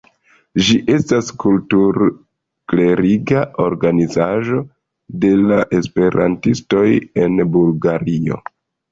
[0.67, 4.61] Ĝi estas kultur-kleriga organizaĵo
[5.25, 6.87] de la esperantistoj
[7.25, 8.39] en Bulgario.